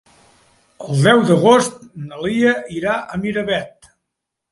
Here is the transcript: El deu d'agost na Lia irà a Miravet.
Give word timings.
El 0.85 1.03
deu 1.07 1.19
d'agost 1.27 1.75
na 2.05 2.21
Lia 2.21 2.53
irà 2.79 2.95
a 3.03 3.21
Miravet. 3.25 3.91